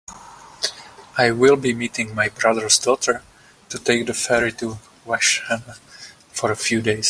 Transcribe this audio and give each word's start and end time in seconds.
I 1.15 1.29
will 1.29 1.55
be 1.57 1.75
meeting 1.75 2.15
my 2.15 2.29
brother's 2.29 2.79
daughter 2.79 3.21
to 3.69 3.77
take 3.77 4.07
the 4.07 4.15
ferry 4.15 4.51
to 4.53 4.79
Vashon 5.05 5.59
for 6.33 6.49
a 6.51 6.55
few 6.55 6.81
days. 6.81 6.99